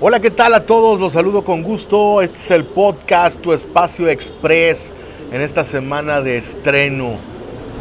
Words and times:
Hola, 0.00 0.20
¿qué 0.20 0.30
tal 0.30 0.54
a 0.54 0.66
todos? 0.66 0.98
Los 0.98 1.12
saludo 1.12 1.44
con 1.44 1.62
gusto. 1.62 2.20
Este 2.20 2.36
es 2.36 2.50
el 2.50 2.64
podcast 2.64 3.40
Tu 3.40 3.52
Espacio 3.52 4.08
Express 4.08 4.92
en 5.30 5.40
esta 5.40 5.62
semana 5.62 6.20
de 6.20 6.38
estreno. 6.38 7.12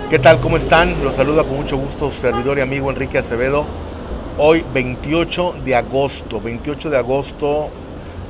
¿Qué 0.09 0.19
tal? 0.19 0.39
¿Cómo 0.39 0.57
están? 0.57 1.03
Los 1.03 1.15
saluda 1.15 1.43
con 1.43 1.55
mucho 1.55 1.77
gusto 1.77 2.11
servidor 2.11 2.59
y 2.59 2.61
amigo 2.61 2.91
Enrique 2.91 3.17
Acevedo. 3.17 3.65
Hoy 4.37 4.63
28 4.73 5.55
de 5.65 5.75
agosto, 5.75 6.39
28 6.39 6.89
de 6.91 6.97
agosto 6.97 7.69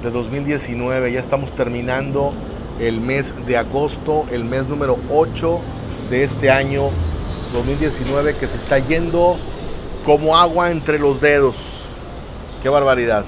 de 0.01 0.11
2019. 0.11 1.11
Ya 1.11 1.19
estamos 1.19 1.51
terminando 1.51 2.31
el 2.79 3.01
mes 3.01 3.33
de 3.45 3.57
agosto, 3.57 4.25
el 4.31 4.45
mes 4.45 4.67
número 4.67 4.97
8 5.11 5.59
de 6.09 6.23
este 6.23 6.49
año 6.49 6.89
2019 7.53 8.35
que 8.37 8.47
se 8.47 8.57
está 8.57 8.79
yendo 8.79 9.35
como 10.05 10.37
agua 10.37 10.71
entre 10.71 10.99
los 10.99 11.19
dedos. 11.19 11.85
Qué 12.61 12.69
barbaridad. 12.69 13.25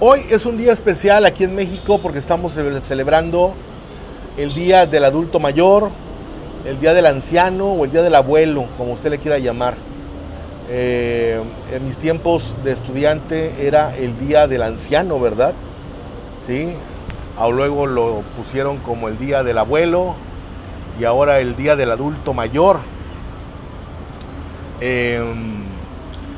Hoy 0.00 0.26
es 0.28 0.44
un 0.44 0.56
día 0.58 0.72
especial 0.72 1.24
aquí 1.24 1.44
en 1.44 1.54
México 1.54 2.00
porque 2.02 2.18
estamos 2.18 2.52
celebrando 2.82 3.54
el 4.36 4.52
Día 4.52 4.86
del 4.86 5.04
Adulto 5.04 5.38
Mayor, 5.38 5.88
el 6.64 6.80
Día 6.80 6.94
del 6.94 7.06
Anciano 7.06 7.66
o 7.68 7.84
el 7.84 7.92
Día 7.92 8.02
del 8.02 8.16
Abuelo, 8.16 8.66
como 8.76 8.94
usted 8.94 9.10
le 9.10 9.18
quiera 9.18 9.38
llamar. 9.38 9.76
Eh, 10.68 11.40
en 11.72 11.84
mis 11.84 11.96
tiempos 11.96 12.56
de 12.64 12.72
estudiante 12.72 13.52
era 13.64 13.96
el 13.96 14.18
Día 14.18 14.48
del 14.48 14.62
Anciano, 14.62 15.20
¿verdad? 15.20 15.54
Sí. 16.44 16.70
O 17.38 17.52
luego 17.52 17.86
lo 17.86 18.22
pusieron 18.36 18.78
como 18.78 19.06
el 19.06 19.16
Día 19.16 19.44
del 19.44 19.58
Abuelo 19.58 20.16
y 20.98 21.04
ahora 21.04 21.38
el 21.38 21.54
Día 21.54 21.76
del 21.76 21.92
Adulto 21.92 22.34
Mayor. 22.34 22.80
Eh, 24.80 25.22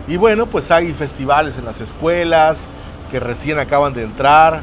y 0.08 0.18
bueno, 0.18 0.44
pues 0.44 0.70
hay 0.70 0.92
festivales 0.92 1.56
en 1.56 1.64
las 1.64 1.80
escuelas, 1.80 2.68
que 3.10 3.20
recién 3.20 3.58
acaban 3.58 3.92
de 3.92 4.04
entrar. 4.04 4.60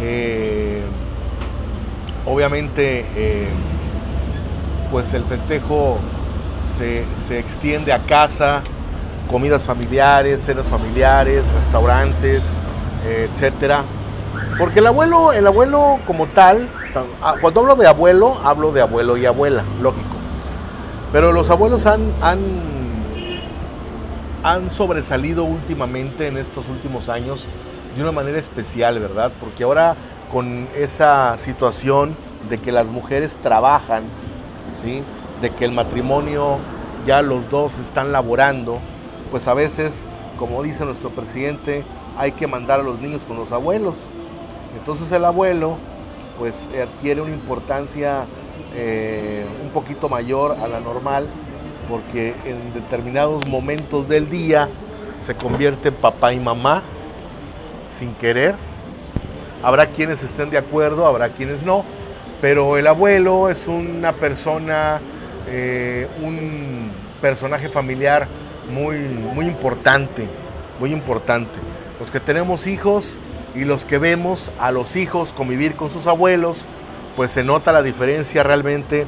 Eh, 0.00 0.82
obviamente, 2.26 3.06
eh, 3.14 3.48
pues 4.90 5.14
el 5.14 5.24
festejo 5.24 5.98
se, 6.76 7.38
extiende 7.38 7.92
a 7.92 8.00
casa, 8.00 8.62
comidas 9.30 9.62
familiares, 9.62 10.42
cenas 10.42 10.66
familiares, 10.66 11.44
restaurantes, 11.54 12.44
eh, 13.04 13.28
etcétera. 13.32 13.82
Porque 14.58 14.80
el 14.80 14.86
abuelo, 14.86 15.32
el 15.32 15.46
abuelo 15.46 15.98
como 16.06 16.26
tal, 16.26 16.68
ah, 17.22 17.36
cuando 17.40 17.60
hablo 17.60 17.76
de 17.76 17.86
abuelo, 17.86 18.38
hablo 18.44 18.72
de 18.72 18.80
abuelo 18.80 19.16
y 19.16 19.26
abuela, 19.26 19.64
lógico. 19.80 20.08
Pero 21.12 21.32
los 21.32 21.50
abuelos 21.50 21.84
han, 21.86 22.00
han, 22.22 22.40
han 24.42 24.70
sobresalido 24.70 25.44
últimamente 25.44 26.26
en 26.26 26.38
estos 26.38 26.68
últimos 26.68 27.08
años 27.08 27.46
de 27.94 28.02
una 28.02 28.12
manera 28.12 28.38
especial, 28.38 28.98
¿verdad? 28.98 29.32
Porque 29.40 29.64
ahora 29.64 29.96
con 30.30 30.68
esa 30.74 31.36
situación 31.36 32.16
de 32.48 32.58
que 32.58 32.72
las 32.72 32.86
mujeres 32.86 33.38
trabajan, 33.42 34.04
¿sí? 34.80 35.02
De 35.40 35.50
que 35.50 35.64
el 35.64 35.72
matrimonio 35.72 36.58
ya 37.06 37.22
los 37.22 37.50
dos 37.50 37.78
están 37.78 38.12
laborando, 38.12 38.78
pues 39.30 39.46
a 39.48 39.54
veces, 39.54 40.06
como 40.38 40.62
dice 40.62 40.84
nuestro 40.84 41.10
presidente, 41.10 41.84
hay 42.16 42.32
que 42.32 42.46
mandar 42.46 42.80
a 42.80 42.82
los 42.82 43.00
niños 43.00 43.22
con 43.26 43.36
los 43.36 43.52
abuelos. 43.52 43.96
Entonces 44.78 45.10
el 45.12 45.24
abuelo 45.24 45.76
pues 46.38 46.68
adquiere 46.80 47.20
una 47.20 47.32
importancia 47.32 48.24
eh, 48.74 49.44
un 49.62 49.70
poquito 49.70 50.08
mayor 50.08 50.56
a 50.62 50.68
la 50.68 50.80
normal 50.80 51.26
porque 51.90 52.34
en 52.46 52.72
determinados 52.72 53.46
momentos 53.46 54.08
del 54.08 54.30
día 54.30 54.68
se 55.20 55.34
convierte 55.34 55.88
en 55.88 55.94
papá 55.94 56.32
y 56.32 56.40
mamá 56.40 56.82
sin 57.98 58.14
querer. 58.14 58.54
Habrá 59.62 59.86
quienes 59.86 60.22
estén 60.22 60.50
de 60.50 60.58
acuerdo, 60.58 61.06
habrá 61.06 61.28
quienes 61.28 61.62
no, 61.64 61.84
pero 62.40 62.76
el 62.76 62.86
abuelo 62.86 63.48
es 63.48 63.68
una 63.68 64.12
persona, 64.12 65.00
eh, 65.46 66.08
un 66.20 66.90
personaje 67.20 67.68
familiar 67.68 68.26
muy, 68.72 68.98
muy 68.98 69.46
importante, 69.46 70.26
muy 70.80 70.92
importante. 70.92 71.52
Los 72.00 72.10
que 72.10 72.18
tenemos 72.18 72.66
hijos 72.66 73.18
y 73.54 73.64
los 73.64 73.84
que 73.84 73.98
vemos 73.98 74.50
a 74.58 74.72
los 74.72 74.96
hijos 74.96 75.32
convivir 75.32 75.76
con 75.76 75.90
sus 75.90 76.08
abuelos, 76.08 76.64
pues 77.14 77.30
se 77.30 77.44
nota 77.44 77.70
la 77.70 77.82
diferencia 77.82 78.42
realmente 78.42 79.06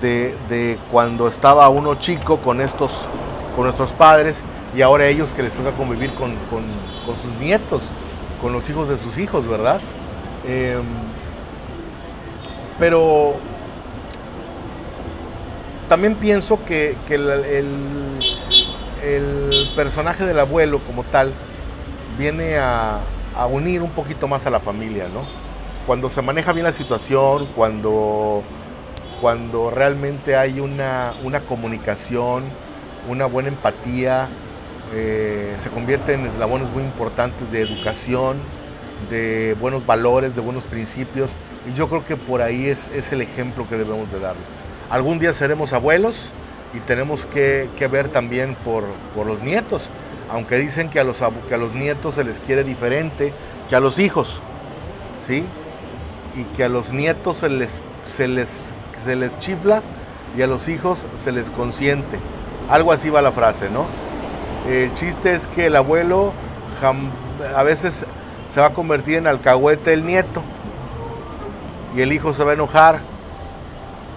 de, 0.00 0.78
cuando 0.90 1.28
estaba 1.28 1.68
uno 1.68 1.96
chico 1.96 2.38
con 2.38 2.62
estos, 2.62 3.08
con 3.54 3.64
nuestros 3.64 3.92
padres 3.92 4.44
y 4.74 4.80
ahora 4.80 5.06
ellos 5.08 5.34
que 5.34 5.42
les 5.42 5.52
toca 5.52 5.72
convivir 5.72 6.14
con, 6.14 6.34
con 6.48 7.16
sus 7.16 7.34
nietos 7.38 7.90
con 8.40 8.52
los 8.52 8.68
hijos 8.70 8.88
de 8.88 8.96
sus 8.96 9.18
hijos, 9.18 9.46
¿verdad? 9.46 9.80
Em, 10.46 10.82
pero 12.78 13.34
también 15.88 16.14
pienso 16.14 16.64
que, 16.64 16.96
el, 17.08 17.80
personaje 19.74 20.24
del 20.24 20.38
abuelo 20.38 20.78
como 20.80 21.04
tal 21.04 21.32
viene 22.18 22.58
a, 22.58 23.00
unir 23.50 23.82
un 23.82 23.90
poquito 23.90 24.28
más 24.28 24.46
a 24.46 24.50
la 24.50 24.60
familia, 24.60 25.06
¿no? 25.12 25.24
Cuando 25.86 26.08
se 26.08 26.20
maneja 26.20 26.52
bien 26.52 26.64
la 26.64 26.72
situación, 26.72 27.46
cuando, 27.56 28.42
cuando 29.20 29.70
realmente 29.70 30.36
hay 30.36 30.60
una, 30.60 31.14
una 31.24 31.40
comunicación, 31.40 32.44
una 33.08 33.26
buena 33.26 33.48
empatía, 33.48 34.28
eh, 34.92 35.54
se 35.58 35.70
convierte 35.70 36.14
en 36.14 36.26
eslabones 36.26 36.70
muy 36.70 36.82
importantes 36.82 37.52
de 37.52 37.60
educación, 37.60 38.38
de 39.08 39.56
buenos 39.60 39.86
valores, 39.86 40.34
de 40.34 40.40
buenos 40.40 40.66
principios, 40.66 41.36
y 41.68 41.72
yo 41.74 41.88
creo 41.88 42.04
que 42.04 42.16
por 42.16 42.42
ahí 42.42 42.66
es, 42.66 42.88
es 42.88 43.12
el 43.12 43.22
ejemplo 43.22 43.68
que 43.68 43.76
debemos 43.76 44.10
de 44.10 44.18
darle. 44.18 44.42
Algún 44.90 45.18
día 45.20 45.32
seremos 45.32 45.72
abuelos 45.72 46.30
y 46.74 46.80
tenemos 46.80 47.24
que, 47.26 47.68
ver 47.90 48.08
también 48.08 48.56
por, 48.64 48.84
por, 49.14 49.26
los 49.26 49.42
nietos, 49.42 49.90
aunque 50.28 50.56
dicen 50.56 50.90
que 50.90 51.00
a, 51.00 51.04
los, 51.04 51.22
que 51.48 51.54
a 51.54 51.58
los 51.58 51.74
nietos 51.74 52.14
se 52.14 52.24
les 52.24 52.40
quiere 52.40 52.64
diferente 52.64 53.32
que 53.68 53.76
a 53.76 53.80
los 53.80 54.00
hijos, 54.00 54.40
¿sí? 55.24 55.44
Y 56.34 56.42
que 56.56 56.64
a 56.64 56.68
los 56.68 56.92
nietos 56.92 57.38
se 57.38 57.48
les, 57.48 57.82
se 58.04 58.26
les, 58.26 58.74
se 59.04 59.14
les 59.14 59.38
chifla 59.38 59.82
y 60.36 60.42
a 60.42 60.48
los 60.48 60.68
hijos 60.68 61.04
se 61.14 61.30
les 61.30 61.50
consiente. 61.52 62.18
Algo 62.68 62.92
así 62.92 63.10
va 63.10 63.22
la 63.22 63.32
frase, 63.32 63.70
¿no? 63.70 63.86
El 64.68 64.92
chiste 64.94 65.32
es 65.32 65.46
que 65.46 65.66
el 65.66 65.76
abuelo 65.76 66.32
a 67.56 67.62
veces 67.62 68.04
se 68.46 68.60
va 68.60 68.68
a 68.68 68.72
convertir 68.74 69.16
en 69.16 69.26
alcahuete 69.26 69.92
el 69.92 70.04
nieto 70.04 70.42
y 71.96 72.02
el 72.02 72.12
hijo 72.12 72.32
se 72.32 72.44
va 72.44 72.52
a 72.52 72.54
enojar. 72.54 73.00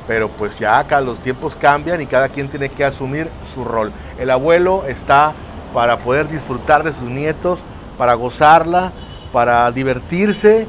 Pero 0.08 0.28
pues 0.30 0.60
ya 0.60 0.80
acá 0.80 1.00
los 1.00 1.20
tiempos 1.20 1.56
cambian 1.56 2.02
y 2.02 2.08
cada 2.08 2.30
quien 2.30 2.50
tiene 2.50 2.70
que 2.70 2.84
asumir 2.84 3.30
su 3.44 3.64
rol. 3.64 3.94
El 4.20 4.30
abuelo 4.32 4.84
está 4.88 5.34
para 5.74 5.98
poder 6.00 6.28
disfrutar 6.28 6.84
de 6.84 6.92
sus 6.92 7.10
nietos, 7.10 7.60
para 7.98 8.14
gozarla, 8.16 8.92
para 9.32 9.72
divertirse 9.72 10.68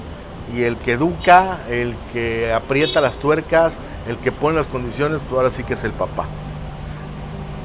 y 0.55 0.63
el 0.63 0.77
que 0.77 0.93
educa, 0.93 1.59
el 1.69 1.97
que 2.13 2.53
aprieta 2.53 3.01
las 3.01 3.17
tuercas, 3.17 3.77
el 4.09 4.17
que 4.19 4.31
pone 4.31 4.57
las 4.57 4.69
condiciones, 4.69 5.21
pues 5.23 5.37
ahora 5.37 5.51
sí 5.51 5.65
que 5.65 5.75
es 5.75 5.85
el 5.85 5.93
papá. 5.93 6.27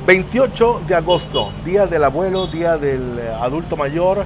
28 0.06 0.82
de 0.88 0.96
agosto, 0.96 1.52
día 1.66 1.86
del 1.86 2.04
abuelo, 2.04 2.48
día 2.48 2.78
del 2.78 3.20
eh, 3.20 3.32
adulto 3.40 3.78
mayor, 3.78 4.26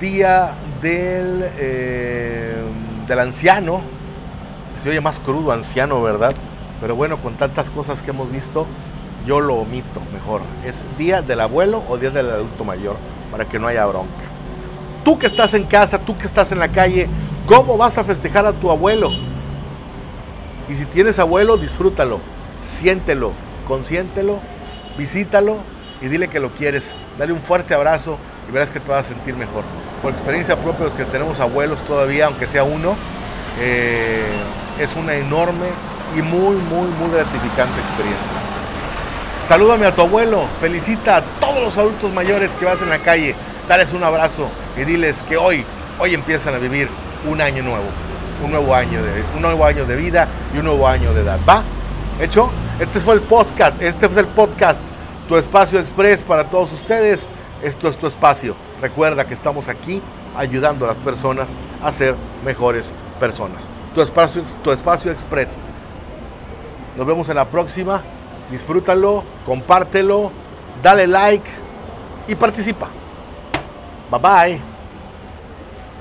día 0.00 0.54
del, 0.80 1.44
eh, 1.58 2.62
del 3.06 3.18
anciano. 3.18 3.82
Se 4.78 4.90
oye 4.90 5.00
más 5.00 5.20
crudo 5.20 5.52
anciano, 5.52 6.02
¿verdad? 6.02 6.32
Pero 6.80 6.96
bueno, 6.96 7.18
con 7.18 7.34
tantas 7.34 7.70
cosas 7.70 8.02
que 8.02 8.10
hemos 8.10 8.30
visto, 8.30 8.66
yo 9.26 9.40
lo 9.40 9.56
omito 9.56 10.00
mejor. 10.12 10.40
Es 10.64 10.84
día 10.98 11.20
del 11.22 11.40
abuelo 11.40 11.82
o 11.88 11.98
día 11.98 12.10
del 12.10 12.30
adulto 12.30 12.64
mayor, 12.64 12.96
para 13.30 13.44
que 13.44 13.58
no 13.58 13.68
haya 13.68 13.84
bronca. 13.86 14.24
Tú 15.04 15.18
que 15.18 15.26
estás 15.26 15.54
en 15.54 15.64
casa, 15.64 15.98
tú 15.98 16.16
que 16.16 16.26
estás 16.26 16.52
en 16.52 16.58
la 16.58 16.68
calle, 16.68 17.08
¿cómo 17.46 17.76
vas 17.76 17.98
a 17.98 18.04
festejar 18.04 18.46
a 18.46 18.52
tu 18.52 18.70
abuelo? 18.70 19.10
Y 20.68 20.74
si 20.74 20.86
tienes 20.86 21.18
abuelo, 21.18 21.58
disfrútalo, 21.58 22.20
siéntelo, 22.62 23.32
consiéntelo 23.66 24.38
visítalo 24.96 25.58
y 26.00 26.08
dile 26.08 26.28
que 26.28 26.40
lo 26.40 26.50
quieres. 26.50 26.94
Dale 27.18 27.32
un 27.32 27.40
fuerte 27.40 27.74
abrazo 27.74 28.18
y 28.48 28.52
verás 28.52 28.70
que 28.70 28.80
te 28.80 28.90
vas 28.90 29.06
a 29.06 29.08
sentir 29.08 29.34
mejor. 29.36 29.64
Por 30.02 30.12
experiencia 30.12 30.56
propia, 30.56 30.86
los 30.86 30.94
que 30.94 31.04
tenemos 31.04 31.40
abuelos 31.40 31.80
todavía, 31.82 32.26
aunque 32.26 32.46
sea 32.46 32.64
uno, 32.64 32.96
eh, 33.60 34.24
es 34.78 34.96
una 34.96 35.14
enorme 35.14 35.66
y 36.16 36.22
muy, 36.22 36.56
muy, 36.56 36.88
muy 36.88 37.10
gratificante 37.12 37.80
experiencia. 37.80 38.32
Salúdame 39.46 39.86
a 39.86 39.94
tu 39.94 40.02
abuelo, 40.02 40.46
felicita 40.60 41.16
a 41.16 41.22
todos 41.40 41.62
los 41.62 41.76
adultos 41.78 42.12
mayores 42.12 42.54
que 42.54 42.64
vas 42.64 42.80
en 42.82 42.90
la 42.90 42.98
calle, 42.98 43.34
dales 43.68 43.92
un 43.92 44.04
abrazo 44.04 44.48
y 44.76 44.84
diles 44.84 45.22
que 45.28 45.36
hoy, 45.36 45.64
hoy 45.98 46.14
empiezan 46.14 46.54
a 46.54 46.58
vivir 46.58 46.88
un 47.28 47.40
año 47.40 47.62
nuevo, 47.62 47.84
un 48.42 48.50
nuevo 48.50 48.74
año 48.74 49.02
de, 49.02 49.24
un 49.34 49.42
nuevo 49.42 49.64
año 49.64 49.84
de 49.84 49.96
vida 49.96 50.28
y 50.54 50.58
un 50.58 50.64
nuevo 50.64 50.86
año 50.86 51.12
de 51.12 51.22
edad. 51.22 51.38
¿Va? 51.48 51.62
¿Hecho? 52.20 52.50
Este 52.78 53.00
fue 53.00 53.14
el 53.14 53.20
podcast, 53.22 53.80
este 53.80 54.08
fue 54.08 54.22
el 54.22 54.28
podcast, 54.28 54.86
tu 55.28 55.36
espacio 55.36 55.78
express 55.78 56.22
para 56.22 56.44
todos 56.50 56.72
ustedes. 56.72 57.26
Esto 57.62 57.88
es 57.88 57.96
tu 57.96 58.06
espacio. 58.06 58.54
Recuerda 58.80 59.24
que 59.24 59.34
estamos 59.34 59.68
aquí 59.68 60.02
ayudando 60.36 60.84
a 60.84 60.88
las 60.88 60.98
personas 60.98 61.56
a 61.82 61.92
ser 61.92 62.14
mejores 62.44 62.92
personas. 63.20 63.68
Tu 63.94 64.02
espacio, 64.02 64.42
tu 64.64 64.72
espacio 64.72 65.10
express. 65.10 65.60
Nos 66.96 67.06
vemos 67.06 67.28
en 67.28 67.36
la 67.36 67.44
próxima. 67.44 68.02
Disfrútalo, 68.50 69.24
compártelo, 69.46 70.32
dale 70.82 71.06
like 71.06 71.48
y 72.28 72.34
participa. 72.34 72.88
Bye 74.10 74.20
bye. 74.20 74.71